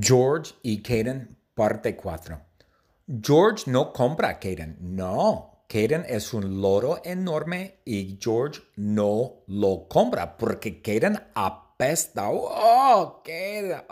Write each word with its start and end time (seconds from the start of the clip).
George 0.00 0.54
y 0.62 0.82
Kaden, 0.82 1.36
parte 1.54 1.94
4. 1.94 2.40
George 3.22 3.70
no 3.70 3.92
compra 3.92 4.30
a 4.30 4.40
Kaden, 4.40 4.76
no. 4.80 5.64
Kaden 5.68 6.04
es 6.08 6.34
un 6.34 6.60
loro 6.60 7.00
enorme 7.04 7.80
y 7.84 8.18
George 8.20 8.60
no 8.76 9.44
lo 9.46 9.86
compra 9.88 10.36
porque 10.36 10.82
Kaden 10.82 11.20
apesta. 11.34 12.28
Oh, 12.30 13.22
Kaden, 13.24 13.82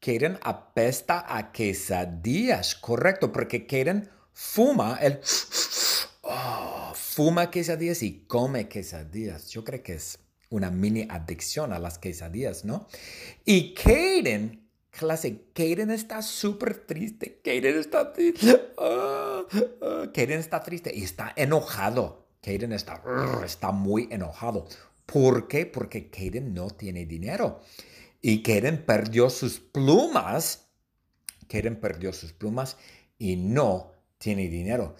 Kaden 0.00 0.38
apesta 0.42 1.24
a 1.26 1.52
quesadillas, 1.52 2.74
correcto, 2.74 3.32
porque 3.32 3.66
Kaden 3.66 4.10
fuma 4.32 4.98
el... 5.00 5.20
Oh, 6.22 6.92
fuma 6.94 7.50
quesadillas 7.50 8.02
y 8.02 8.26
come 8.26 8.68
quesadillas. 8.68 9.48
Yo 9.48 9.64
creo 9.64 9.82
que 9.82 9.94
es 9.94 10.18
una 10.50 10.70
mini 10.70 11.06
adicción 11.08 11.72
a 11.72 11.78
las 11.78 11.98
quesadillas, 11.98 12.66
¿no? 12.66 12.86
Y 13.46 13.74
Kaden 13.74 14.67
clase, 14.98 15.44
Kaden 15.54 15.90
está 15.90 16.20
súper 16.20 16.86
triste. 16.86 17.40
Kaden 17.42 17.78
está 17.78 18.12
triste. 18.12 18.72
Ah, 18.76 19.42
ah, 19.80 20.10
Kaden 20.12 20.40
está 20.40 20.62
triste 20.62 20.92
y 20.94 21.04
está 21.04 21.32
enojado. 21.36 22.26
Kaden 22.42 22.72
está, 22.72 23.02
está 23.44 23.70
muy 23.70 24.08
enojado. 24.10 24.66
¿Por 25.06 25.48
qué? 25.48 25.64
Porque 25.64 26.10
Kaden 26.10 26.52
no 26.52 26.68
tiene 26.68 27.06
dinero. 27.06 27.60
Y 28.20 28.42
Kaden 28.42 28.84
perdió 28.84 29.30
sus 29.30 29.60
plumas. 29.60 30.68
Kaden 31.48 31.80
perdió 31.80 32.12
sus 32.12 32.32
plumas 32.32 32.76
y 33.18 33.36
no 33.36 33.92
tiene 34.18 34.48
dinero. 34.48 34.96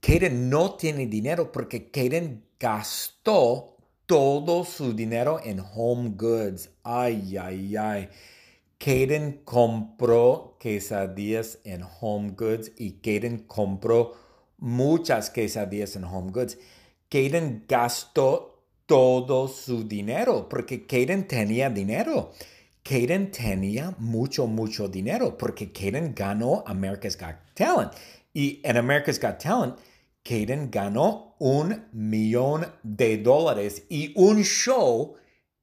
Kaden 0.00 0.48
no 0.48 0.74
tiene 0.74 1.06
dinero 1.06 1.50
porque 1.50 1.90
Kaden 1.90 2.44
gastó 2.60 3.76
todo 4.06 4.64
su 4.64 4.94
dinero 4.94 5.40
en 5.44 5.60
home 5.60 6.12
goods. 6.16 6.70
Ay, 6.82 7.36
ay, 7.36 7.76
ay. 7.76 8.08
Kaden 8.78 9.40
compró 9.44 10.56
quesadillas 10.60 11.58
en 11.64 11.84
Home 12.00 12.34
Goods 12.36 12.70
y 12.76 12.92
Kaden 13.00 13.38
compró 13.40 14.14
muchas 14.58 15.30
quesadillas 15.30 15.96
en 15.96 16.04
Home 16.04 16.30
Goods. 16.30 16.58
Kaden 17.10 17.64
gastó 17.66 18.62
todo 18.86 19.48
su 19.48 19.86
dinero 19.86 20.48
porque 20.48 20.86
Kaden 20.86 21.26
tenía 21.26 21.70
dinero. 21.70 22.32
Kaden 22.84 23.32
tenía 23.32 23.96
mucho, 23.98 24.46
mucho 24.46 24.88
dinero 24.88 25.36
porque 25.36 25.72
Kaden 25.72 26.14
ganó 26.14 26.62
America's 26.64 27.18
Got 27.18 27.36
Talent. 27.54 27.92
Y 28.32 28.60
en 28.62 28.76
America's 28.76 29.20
Got 29.20 29.38
Talent, 29.38 29.76
Kaden 30.22 30.70
ganó 30.70 31.34
un 31.40 31.88
millón 31.92 32.66
de 32.84 33.18
dólares 33.18 33.82
y 33.88 34.12
un 34.14 34.44
show 34.44 35.16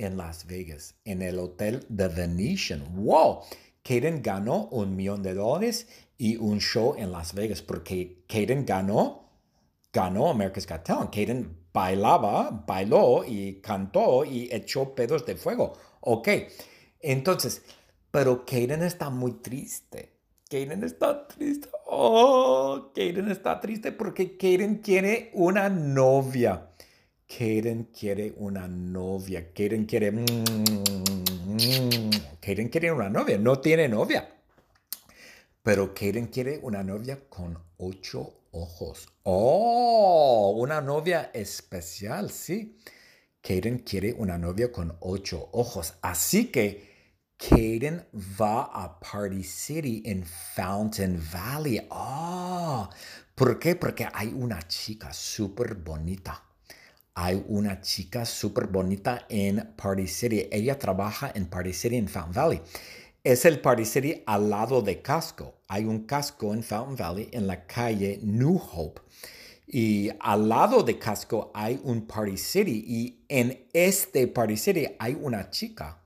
en 0.00 0.16
Las 0.16 0.46
Vegas, 0.46 0.94
en 1.04 1.22
el 1.22 1.38
hotel 1.38 1.86
The 1.94 2.08
Venetian. 2.08 2.84
¡Wow! 2.96 3.40
Kaden 3.82 4.22
ganó 4.22 4.66
un 4.68 4.96
millón 4.96 5.22
de 5.22 5.34
dólares 5.34 5.88
y 6.16 6.36
un 6.36 6.58
show 6.58 6.94
en 6.96 7.12
Las 7.12 7.34
Vegas 7.34 7.62
porque 7.62 8.24
Kaden 8.26 8.64
ganó, 8.64 9.30
ganó 9.92 10.30
America's 10.30 10.66
Got 10.66 10.84
Talent. 10.84 11.14
Kaden 11.14 11.56
bailaba, 11.72 12.64
bailó 12.66 13.24
y 13.26 13.60
cantó 13.60 14.24
y 14.24 14.48
echó 14.52 14.94
pedos 14.94 15.24
de 15.26 15.36
fuego. 15.36 15.74
Ok, 16.00 16.28
entonces, 17.00 17.62
pero 18.10 18.44
Kaden 18.44 18.82
está 18.82 19.10
muy 19.10 19.32
triste. 19.32 20.16
Kaden 20.48 20.82
está 20.82 21.28
triste. 21.28 21.68
Oh, 21.86 22.90
Kaden 22.94 23.30
está 23.30 23.60
triste 23.60 23.92
porque 23.92 24.36
Kaden 24.36 24.78
quiere 24.78 25.30
una 25.34 25.68
novia. 25.68 26.69
Kaden 27.30 27.90
quiere 27.92 28.34
una 28.38 28.66
novia. 28.66 29.52
Kaden 29.54 29.86
quiere... 29.86 30.10
Kaden 32.40 32.68
quiere 32.68 32.90
una 32.90 33.08
novia. 33.08 33.38
No 33.38 33.60
tiene 33.60 33.86
novia. 33.86 34.28
Pero 35.62 35.94
Kaden 35.94 36.26
quiere 36.26 36.58
una 36.60 36.82
novia 36.82 37.20
con 37.28 37.56
ocho 37.76 38.46
ojos. 38.50 39.06
Oh, 39.22 40.56
una 40.56 40.80
novia 40.80 41.30
especial, 41.32 42.32
sí. 42.32 42.76
Kaden 43.40 43.78
quiere 43.78 44.12
una 44.12 44.36
novia 44.36 44.72
con 44.72 44.96
ocho 44.98 45.50
ojos. 45.52 45.94
Así 46.02 46.46
que 46.46 47.14
Kaden 47.38 48.08
va 48.40 48.64
a 48.64 48.98
Party 48.98 49.44
City 49.44 50.02
en 50.04 50.26
Fountain 50.56 51.22
Valley. 51.32 51.86
Oh, 51.90 52.90
¿por 53.36 53.60
qué? 53.60 53.76
Porque 53.76 54.08
hay 54.12 54.34
una 54.34 54.66
chica 54.66 55.12
súper 55.12 55.76
bonita 55.76 56.49
hay 57.22 57.44
una 57.48 57.82
chica 57.82 58.24
súper 58.24 58.68
bonita 58.68 59.26
en 59.28 59.74
Party 59.76 60.06
City. 60.06 60.48
Ella 60.50 60.78
trabaja 60.78 61.30
en 61.34 61.48
Party 61.50 61.74
City 61.74 61.96
en 61.96 62.08
Fountain 62.08 62.32
Valley. 62.32 62.62
Es 63.22 63.44
el 63.44 63.60
Party 63.60 63.84
City 63.84 64.22
al 64.24 64.48
lado 64.48 64.80
de 64.80 65.02
Casco. 65.02 65.60
Hay 65.68 65.84
un 65.84 66.06
casco 66.06 66.54
en 66.54 66.62
Fountain 66.62 66.96
Valley 66.96 67.28
en 67.32 67.46
la 67.46 67.66
calle 67.66 68.20
New 68.22 68.58
Hope. 68.72 69.02
Y 69.66 70.08
al 70.18 70.48
lado 70.48 70.82
de 70.82 70.98
Casco 70.98 71.50
hay 71.54 71.78
un 71.84 72.06
Party 72.06 72.38
City. 72.38 72.84
Y 72.86 73.26
en 73.28 73.68
este 73.74 74.26
Party 74.26 74.56
City 74.56 74.86
hay 74.98 75.14
una 75.20 75.50
chica 75.50 76.02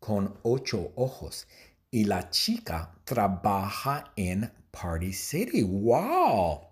con 0.00 0.34
ocho 0.42 0.90
ojos. 0.96 1.46
Y 1.92 2.06
la 2.06 2.28
chica 2.28 2.98
trabaja 3.04 4.12
en 4.16 4.52
Party 4.72 5.12
City. 5.12 5.62
¡Wow! 5.62 6.62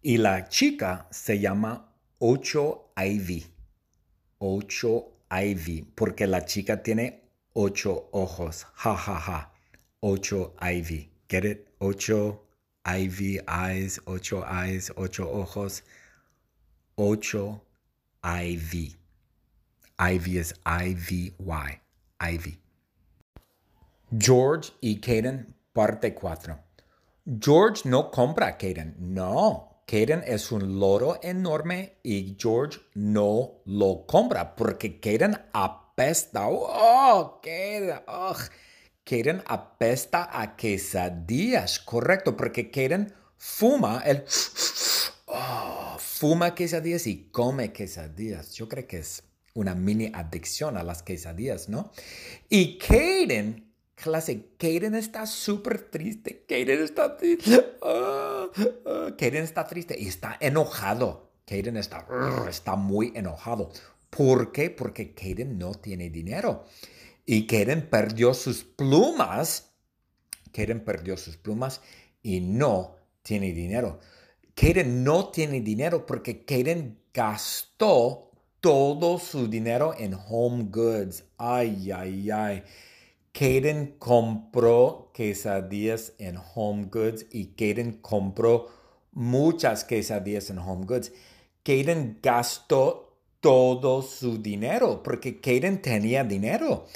Y 0.00 0.16
la 0.16 0.48
chica 0.48 1.06
se 1.10 1.38
llama 1.38 1.92
8 2.20 2.87
IV. 2.98 3.44
8 4.38 5.04
IV. 5.30 5.86
Porque 5.94 6.26
la 6.26 6.44
chica 6.44 6.82
tiene 6.82 7.22
8 7.54 8.08
ojos. 8.12 8.66
Ja, 8.84 8.96
ja, 8.96 9.20
ja. 9.20 9.52
8 10.00 10.54
IV. 10.60 11.08
Get 11.28 11.44
it? 11.44 11.68
8 11.78 12.40
IV 12.84 13.44
eyes. 13.46 14.00
8 14.06 14.44
eyes. 14.44 14.92
8 14.96 15.24
ojos. 15.24 15.82
8 16.96 17.62
IV. 18.22 18.98
IV 19.98 20.38
es 20.38 20.54
I-V-Y. 20.64 21.80
IV. 22.20 22.58
George 24.10 24.72
y 24.80 25.00
Kaden, 25.00 25.54
parte 25.72 26.14
4. 26.14 26.58
George 27.38 27.82
no 27.84 28.10
compra 28.10 28.46
a 28.46 28.56
Kaden. 28.56 28.94
No. 28.98 29.67
Kaden 29.88 30.22
es 30.26 30.52
un 30.52 30.78
loro 30.78 31.18
enorme 31.22 31.94
y 32.02 32.36
George 32.38 32.78
no 32.92 33.62
lo 33.64 34.04
compra 34.06 34.54
porque 34.54 35.00
Kaden 35.00 35.34
apesta. 35.54 36.46
Oh, 36.46 37.40
Kaden. 37.42 37.98
Kaden 39.02 39.42
apesta 39.46 40.28
a 40.30 40.56
quesadillas. 40.56 41.78
Correcto, 41.78 42.36
porque 42.36 42.70
Kaden 42.70 43.14
fuma 43.38 44.02
el... 44.04 44.26
Oh, 45.24 45.96
fuma 45.98 46.54
quesadillas 46.54 47.06
y 47.06 47.30
come 47.30 47.72
quesadillas. 47.72 48.52
Yo 48.52 48.68
creo 48.68 48.86
que 48.86 48.98
es 48.98 49.22
una 49.54 49.74
mini 49.74 50.12
adicción 50.12 50.76
a 50.76 50.82
las 50.82 51.02
quesadillas, 51.02 51.70
¿no? 51.70 51.92
Y 52.50 52.76
Kaden 52.76 53.67
clase, 54.02 54.54
Kaden 54.58 54.94
está 54.94 55.26
súper 55.26 55.90
triste. 55.90 56.44
Kaden 56.48 56.82
está 56.82 57.16
triste. 57.16 57.76
Ah, 57.82 58.46
ah, 58.86 59.14
Kaden 59.18 59.44
está 59.44 59.66
triste 59.66 59.96
y 59.98 60.08
está 60.08 60.36
enojado. 60.40 61.30
Kaden 61.46 61.76
está, 61.76 62.06
está 62.48 62.76
muy 62.76 63.12
enojado. 63.14 63.70
¿Por 64.10 64.52
qué? 64.52 64.70
Porque 64.70 65.14
Kaden 65.14 65.58
no 65.58 65.72
tiene 65.72 66.10
dinero. 66.10 66.64
Y 67.26 67.46
Kaden 67.46 67.88
perdió 67.88 68.34
sus 68.34 68.64
plumas. 68.64 69.72
Kaden 70.52 70.84
perdió 70.84 71.16
sus 71.16 71.36
plumas 71.36 71.80
y 72.22 72.40
no 72.40 72.96
tiene 73.22 73.52
dinero. 73.52 74.00
Kaden 74.54 75.04
no 75.04 75.28
tiene 75.28 75.60
dinero 75.60 76.06
porque 76.06 76.44
Kaden 76.44 76.98
gastó 77.12 78.30
todo 78.60 79.18
su 79.18 79.48
dinero 79.48 79.94
en 79.98 80.14
home 80.14 80.68
goods. 80.70 81.24
Ay, 81.36 81.90
ay, 81.92 82.30
ay. 82.30 82.64
Kaden 83.32 83.96
compró 83.98 85.10
quesadillas 85.14 86.12
en 86.18 86.38
Home 86.54 86.88
Goods 86.90 87.26
y 87.30 87.46
Kaden 87.48 87.98
compró 88.00 88.68
muchas 89.12 89.84
quesadillas 89.84 90.50
en 90.50 90.58
Home 90.58 90.86
Goods. 90.86 91.12
Kaden 91.62 92.18
gastó 92.22 93.16
todo 93.40 94.02
su 94.02 94.42
dinero 94.42 95.02
porque 95.02 95.40
Kaden 95.40 95.80
tenía 95.82 96.24
dinero. 96.24 96.86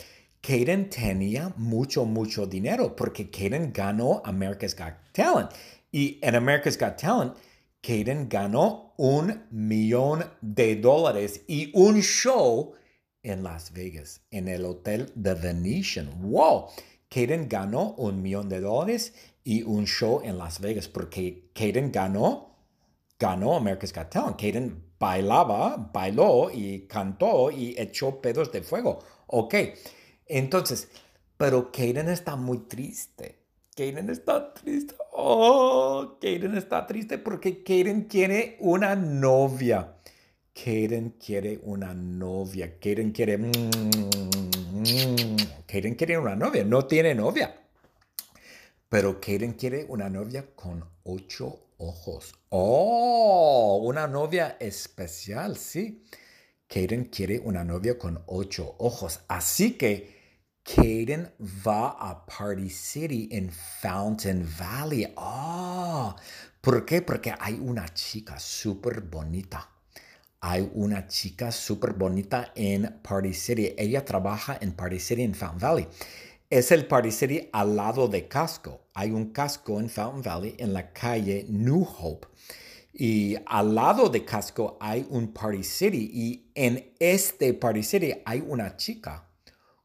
Kaden 0.40 0.90
tenía 0.90 1.52
mucho, 1.56 2.04
mucho 2.04 2.46
dinero 2.46 2.96
porque 2.96 3.30
Kaden 3.30 3.72
ganó 3.72 4.22
America's 4.24 4.76
Got 4.76 4.94
Talent. 5.12 5.50
Y 5.92 6.18
en 6.22 6.34
America's 6.34 6.78
Got 6.78 6.96
Talent, 6.96 7.34
Kaden 7.80 8.28
ganó 8.28 8.94
un 8.96 9.44
millón 9.50 10.24
de 10.40 10.76
dólares 10.76 11.42
y 11.46 11.70
un 11.74 12.00
show 12.00 12.74
en 13.22 13.42
Las 13.42 13.72
Vegas, 13.72 14.20
en 14.30 14.48
el 14.48 14.64
hotel 14.64 15.12
The 15.20 15.34
Venetian. 15.34 16.10
¡Wow! 16.22 16.68
Kaden 17.08 17.48
ganó 17.48 17.92
un 17.94 18.22
millón 18.22 18.48
de 18.48 18.60
dólares 18.60 19.14
y 19.44 19.62
un 19.62 19.86
show 19.86 20.20
en 20.24 20.38
Las 20.38 20.60
Vegas 20.60 20.88
porque 20.88 21.50
Kaden 21.54 21.92
ganó, 21.92 22.56
ganó 23.18 23.56
America's 23.56 23.92
Got 23.92 24.10
Talent. 24.10 24.40
Kaden 24.40 24.84
bailaba, 24.98 25.90
bailó 25.92 26.50
y 26.52 26.86
cantó 26.86 27.50
y 27.50 27.74
echó 27.78 28.20
pedos 28.20 28.50
de 28.52 28.62
fuego. 28.62 29.00
Ok, 29.26 29.54
entonces, 30.26 30.88
Pero 31.36 31.72
Kaden 31.72 32.08
está 32.08 32.36
muy 32.36 32.58
triste. 32.68 33.40
Kaden 33.76 34.10
está 34.10 34.54
triste. 34.54 34.94
Oh, 35.12 36.18
Kaden 36.20 36.56
está 36.56 36.86
triste 36.86 37.18
porque 37.18 37.62
Kaden 37.64 38.04
quiere 38.04 38.56
una 38.60 38.94
novia. 38.94 39.96
Kaden 40.54 41.16
quiere 41.18 41.58
una 41.64 41.94
novia. 41.94 42.78
Kaden 42.78 43.12
quiere... 43.12 43.38
Kaden 45.66 45.94
quiere 45.94 46.18
una 46.18 46.36
novia. 46.36 46.64
No 46.64 46.86
tiene 46.86 47.14
novia. 47.14 47.54
Pero 48.88 49.20
Kaden 49.20 49.54
quiere 49.54 49.86
una 49.88 50.08
novia 50.10 50.54
con 50.54 50.84
ocho 51.04 51.70
ojos. 51.78 52.34
Oh, 52.50 53.80
una 53.82 54.06
novia 54.06 54.58
especial, 54.60 55.56
sí. 55.56 56.04
Kaden 56.68 57.06
quiere 57.06 57.38
una 57.38 57.64
novia 57.64 57.98
con 57.98 58.22
ocho 58.26 58.76
ojos. 58.78 59.20
Así 59.28 59.78
que 59.78 60.20
Kaden 60.62 61.32
va 61.66 61.96
a 61.98 62.26
Party 62.26 62.68
City 62.68 63.28
en 63.32 63.50
Fountain 63.50 64.46
Valley. 64.58 65.12
Oh, 65.16 66.14
¿por 66.60 66.84
qué? 66.84 67.00
Porque 67.02 67.34
hay 67.38 67.54
una 67.54 67.88
chica 67.94 68.38
súper 68.38 69.00
bonita. 69.00 69.71
Hay 70.44 70.68
una 70.74 71.06
chica 71.06 71.52
súper 71.52 71.92
bonita 71.92 72.50
en 72.56 72.98
Party 73.00 73.32
City. 73.32 73.74
Ella 73.78 74.04
trabaja 74.04 74.58
en 74.60 74.72
Party 74.72 74.98
City 74.98 75.22
en 75.22 75.36
Fountain 75.36 75.60
Valley. 75.60 75.88
Es 76.50 76.72
el 76.72 76.86
Party 76.86 77.12
City 77.12 77.48
al 77.52 77.76
lado 77.76 78.08
de 78.08 78.26
Casco. 78.26 78.88
Hay 78.92 79.12
un 79.12 79.26
casco 79.32 79.78
en 79.78 79.88
Fountain 79.88 80.20
Valley 80.20 80.56
en 80.58 80.72
la 80.72 80.92
calle 80.92 81.46
New 81.48 81.86
Hope. 81.96 82.26
Y 82.92 83.36
al 83.46 83.72
lado 83.72 84.08
de 84.08 84.24
Casco 84.24 84.78
hay 84.80 85.06
un 85.10 85.32
Party 85.32 85.62
City. 85.62 86.10
Y 86.12 86.50
en 86.56 86.92
este 86.98 87.54
Party 87.54 87.84
City 87.84 88.12
hay 88.24 88.44
una 88.44 88.76
chica 88.76 89.28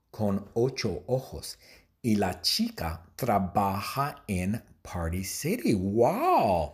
con 0.10 0.50
ocho 0.56 1.04
ojos. 1.06 1.60
Y 2.02 2.16
la 2.16 2.42
chica 2.42 3.06
trabaja 3.16 4.24
en 4.26 4.64
Party 4.82 5.24
City. 5.24 5.76
¡Wow! 5.76 6.72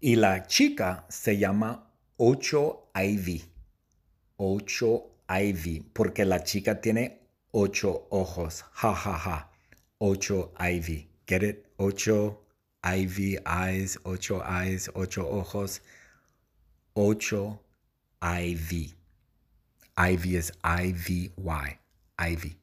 Y 0.00 0.16
la 0.16 0.44
chica 0.44 1.06
se 1.08 1.38
llama 1.38 1.91
Ocho 2.24 2.92
Ivy. 2.94 3.42
Ocho 4.36 5.10
Ivy. 5.28 5.80
Porque 5.92 6.24
la 6.24 6.44
chica 6.44 6.80
tiene 6.80 7.18
ocho 7.50 8.06
ojos. 8.10 8.64
Ja, 8.74 8.94
ja, 8.94 9.18
ja. 9.18 9.50
Ocho 9.98 10.52
Ivy. 10.56 11.08
Get 11.26 11.42
it? 11.42 11.66
Ocho 11.78 12.44
Ivy 12.84 13.38
eyes. 13.44 13.98
Ocho 14.04 14.40
eyes. 14.40 14.88
Ocho 14.94 15.28
ojos. 15.28 15.80
Ocho 16.94 17.60
Ivy. 18.22 18.94
Ivy 19.96 20.36
is 20.36 20.52
I-V-Y. 20.62 21.78
Ivy. 22.20 22.61